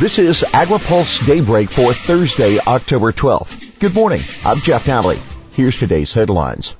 [0.00, 3.80] This is AgriPulse Daybreak for Thursday, October 12th.
[3.80, 4.20] Good morning.
[4.44, 5.18] I'm Jeff Nalley.
[5.50, 6.76] Here's today's headlines.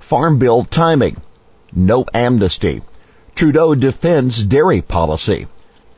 [0.00, 1.16] Farm Bill timing.
[1.72, 2.82] No amnesty.
[3.36, 5.46] Trudeau defends dairy policy.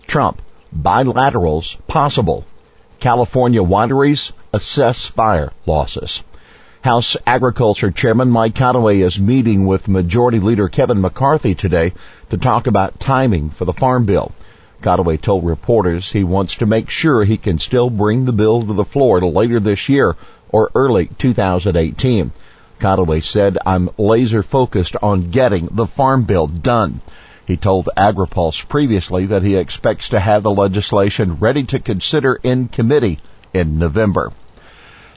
[0.06, 0.42] Trump.
[0.78, 2.44] Bilaterals possible.
[3.00, 6.22] California wineries assess fire losses.
[6.82, 11.94] House Agriculture Chairman Mike Conaway is meeting with Majority Leader Kevin McCarthy today
[12.28, 14.32] to talk about timing for the Farm Bill.
[14.82, 18.72] Conaway told reporters he wants to make sure he can still bring the bill to
[18.72, 20.16] the floor later this year
[20.50, 22.30] or early 2018.
[22.78, 27.00] Conaway said, I'm laser focused on getting the farm bill done.
[27.44, 32.68] He told AgriPulse previously that he expects to have the legislation ready to consider in
[32.68, 33.18] committee
[33.52, 34.32] in November.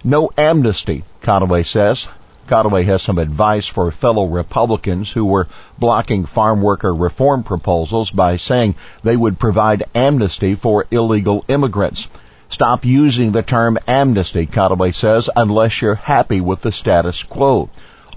[0.04, 2.08] No amnesty, Conaway says.
[2.48, 5.48] Conaway has some advice for fellow Republicans who were
[5.80, 12.08] blocking farm worker reform proposals by saying they would provide amnesty for illegal immigrants.
[12.50, 17.70] Stop using the term amnesty, Conaway says, unless you're happy with the status quo.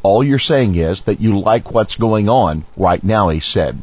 [0.03, 3.83] All you're saying is that you like what's going on right now, he said.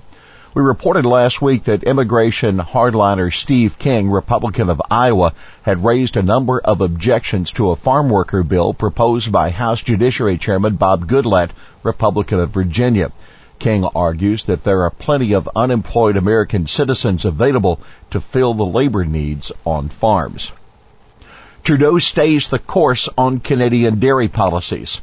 [0.54, 6.22] We reported last week that immigration hardliner Steve King, Republican of Iowa, had raised a
[6.22, 11.52] number of objections to a farm worker bill proposed by House Judiciary Chairman Bob Goodlatte,
[11.84, 13.14] Republican of Virginia.
[13.60, 19.06] King argues that there are plenty of unemployed American citizens available to fill the labor
[19.06, 20.52] needs on farms.
[21.64, 25.00] Trudeau stays the course on Canadian dairy policies.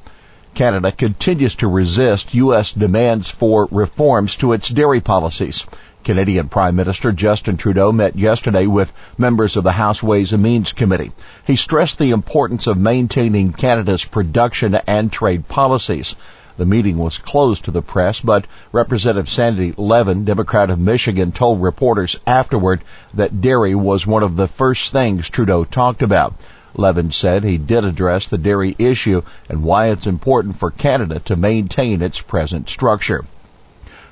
[0.54, 2.72] Canada continues to resist U.S.
[2.72, 5.66] demands for reforms to its dairy policies.
[6.04, 10.72] Canadian Prime Minister Justin Trudeau met yesterday with members of the House Ways and Means
[10.72, 11.12] Committee.
[11.46, 16.16] He stressed the importance of maintaining Canada's production and trade policies.
[16.56, 21.62] The meeting was closed to the press, but Representative Sandy Levin, Democrat of Michigan, told
[21.62, 22.80] reporters afterward
[23.14, 26.34] that dairy was one of the first things Trudeau talked about.
[26.74, 31.36] Levin said he did address the dairy issue and why it's important for Canada to
[31.36, 33.24] maintain its present structure.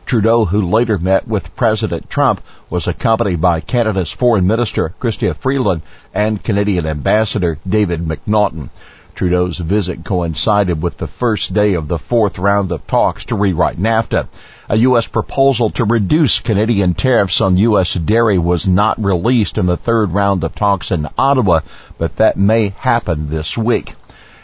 [0.07, 2.41] Trudeau, who later met with President Trump,
[2.71, 5.83] was accompanied by Canada's Foreign Minister Chrystia Freeland
[6.15, 8.71] and Canadian Ambassador David McNaughton.
[9.17, 13.79] Trudeau's visit coincided with the first day of the fourth round of talks to rewrite
[13.79, 14.29] NAFTA.
[14.69, 15.07] A U.S.
[15.07, 17.95] proposal to reduce Canadian tariffs on U.S.
[17.95, 21.61] dairy was not released in the third round of talks in Ottawa,
[21.97, 23.95] but that may happen this week.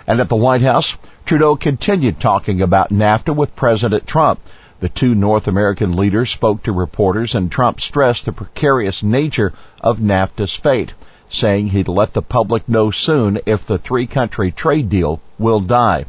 [0.07, 0.97] And at the White House,
[1.27, 4.41] Trudeau continued talking about NAFTA with President Trump.
[4.81, 9.53] The two North American leaders spoke to reporters and Trump stressed the precarious nature
[9.83, 10.95] of NAFTA's fate
[11.35, 16.05] saying he'd let the public know soon if the three country trade deal will die.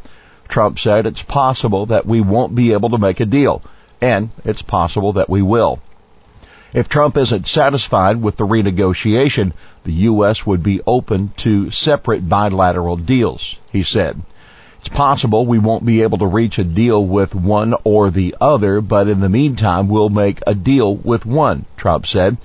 [0.48, 3.62] Trump said it's possible that we won't be able to make a deal,
[4.00, 5.80] and it's possible that we will.
[6.72, 9.52] If Trump isn't satisfied with the renegotiation,
[9.84, 10.44] the U.S.
[10.44, 14.20] would be open to separate bilateral deals, he said.
[14.80, 18.80] It's possible we won't be able to reach a deal with one or the other,
[18.80, 22.36] but in the meantime we'll make a deal with one, Trump said.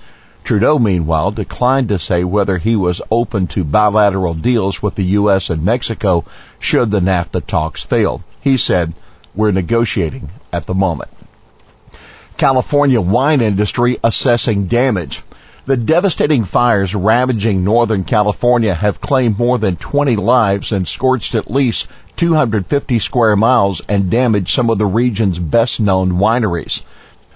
[0.50, 5.52] Trudeau, meanwhile, declined to say whether he was open to bilateral deals with the U.S.
[5.52, 6.26] and Mexico
[6.58, 8.24] should the NAFTA talks fail.
[8.42, 8.94] He said,
[9.36, 11.12] we're negotiating at the moment.
[12.36, 15.22] California wine industry assessing damage.
[15.68, 21.52] The devastating fires ravaging Northern California have claimed more than 20 lives and scorched at
[21.52, 26.82] least 250 square miles and damaged some of the region's best known wineries.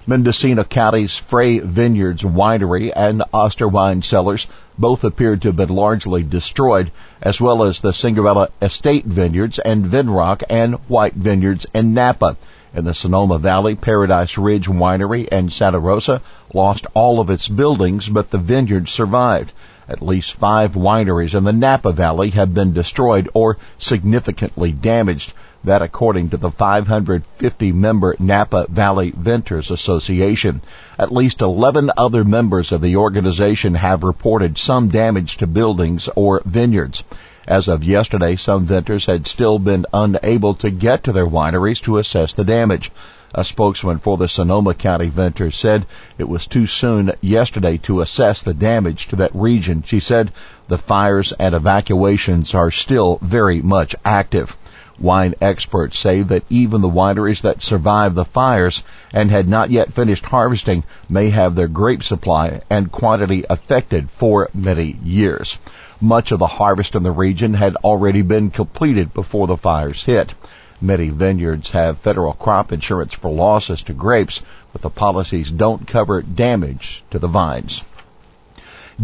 [0.06, 6.22] Mendocino County's Frey Vineyards Winery and Oster Wine Cellars both appeared to have been largely
[6.22, 6.92] destroyed,
[7.22, 12.36] as well as the Signorello Estate Vineyards and Vinrock and White Vineyards in Napa.
[12.74, 16.20] In the Sonoma Valley, Paradise Ridge Winery and Santa Rosa
[16.52, 19.54] lost all of its buildings, but the vineyards survived.
[19.88, 25.32] At least five wineries in the Napa Valley have been destroyed or significantly damaged.
[25.64, 30.60] That according to the 550 member Napa Valley Vintners Association.
[30.98, 36.42] At least 11 other members of the organization have reported some damage to buildings or
[36.44, 37.02] vineyards.
[37.48, 41.96] As of yesterday, some vintners had still been unable to get to their wineries to
[41.98, 42.90] assess the damage.
[43.34, 45.86] A spokesman for the Sonoma County Vintner said
[46.18, 49.82] it was too soon yesterday to assess the damage to that region.
[49.84, 50.30] She said
[50.68, 54.56] the fires and evacuations are still very much active.
[54.98, 59.92] Wine experts say that even the wineries that survived the fires and had not yet
[59.92, 65.58] finished harvesting may have their grape supply and quantity affected for many years.
[66.00, 70.34] Much of the harvest in the region had already been completed before the fires hit.
[70.80, 74.42] Many vineyards have federal crop insurance for losses to grapes,
[74.72, 77.82] but the policies don't cover damage to the vines.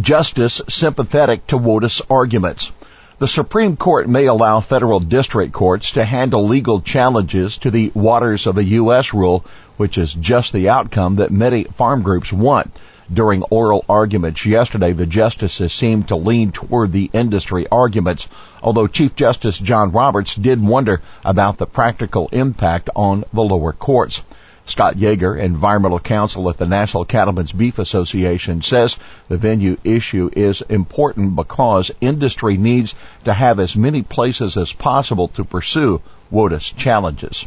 [0.01, 2.71] Justice sympathetic to WOTUS arguments.
[3.21, 8.47] The Supreme Court may allow federal district courts to handle legal challenges to the waters
[8.47, 9.13] of the U.S.
[9.13, 9.45] rule,
[9.77, 12.75] which is just the outcome that many farm groups want.
[13.13, 18.27] During oral arguments yesterday, the justices seemed to lean toward the industry arguments,
[18.63, 24.23] although Chief Justice John Roberts did wonder about the practical impact on the lower courts.
[24.71, 28.97] Scott Yeager, environmental counsel at the National Cattlemen's Beef Association, says
[29.29, 32.95] the venue issue is important because industry needs
[33.25, 36.01] to have as many places as possible to pursue
[36.31, 37.47] WOTUS challenges.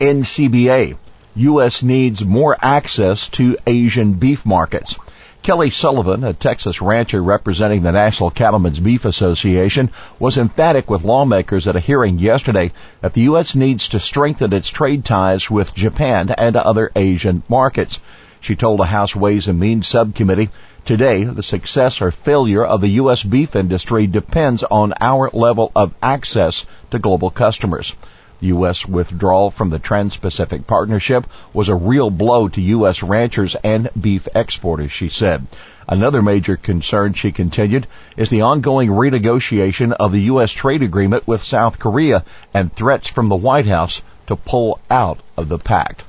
[0.00, 0.96] NCBA,
[1.36, 1.82] U.S.
[1.82, 4.96] needs more access to Asian beef markets.
[5.42, 11.68] Kelly Sullivan, a Texas rancher representing the National Cattlemen's Beef Association, was emphatic with lawmakers
[11.68, 13.54] at a hearing yesterday that the U.S.
[13.54, 18.00] needs to strengthen its trade ties with Japan and other Asian markets.
[18.40, 20.50] She told a House Ways and Means subcommittee,
[20.86, 23.24] Today, the success or failure of the U.S.
[23.24, 27.94] beef industry depends on our level of access to global customers.
[28.40, 28.86] U.S.
[28.86, 33.02] withdrawal from the Trans-Pacific Partnership was a real blow to U.S.
[33.02, 35.46] ranchers and beef exporters, she said.
[35.88, 37.86] Another major concern, she continued,
[38.16, 40.52] is the ongoing renegotiation of the U.S.
[40.52, 45.48] trade agreement with South Korea and threats from the White House to pull out of
[45.48, 46.02] the pact.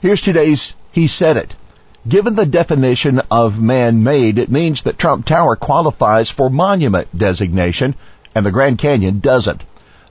[0.00, 1.54] Here's today's He Said It.
[2.08, 7.94] Given the definition of man-made, it means that Trump Tower qualifies for monument designation
[8.34, 9.62] and the Grand Canyon doesn't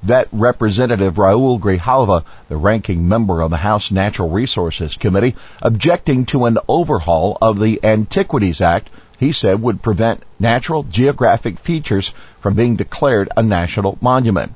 [0.04, 6.46] that Representative Raul Grijalva, the ranking member of the House Natural Resources Committee, objecting to
[6.46, 12.76] an overhaul of the Antiquities Act he said would prevent natural geographic features from being
[12.76, 14.54] declared a national monument.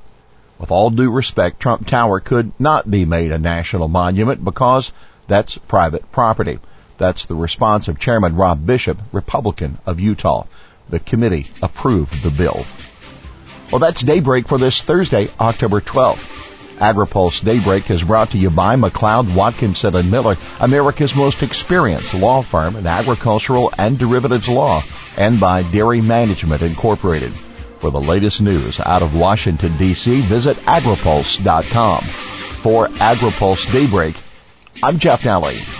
[0.60, 4.92] With all due respect, Trump Tower could not be made a national monument because
[5.28, 6.60] that's private property.
[6.98, 10.46] That's the response of Chairman Rob Bishop, Republican of Utah.
[10.90, 12.66] The committee approved the bill.
[13.72, 16.78] Well, that's Daybreak for this Thursday, October 12th.
[16.80, 22.42] AgriPulse Daybreak is brought to you by McLeod, Watkinson and Miller, America's most experienced law
[22.42, 24.82] firm in agricultural and derivatives law,
[25.18, 27.32] and by Dairy Management Incorporated.
[27.80, 32.02] For the latest news out of Washington, D.C., visit agripulse.com.
[32.02, 34.16] For AgriPulse Daybreak,
[34.82, 35.79] I'm Jeff Nalley.